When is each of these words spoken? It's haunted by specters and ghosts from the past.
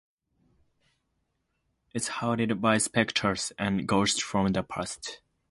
It's 1.93 2.07
haunted 2.07 2.59
by 2.59 2.79
specters 2.79 3.53
and 3.59 3.87
ghosts 3.87 4.19
from 4.19 4.51
the 4.51 4.63
past. 4.63 5.21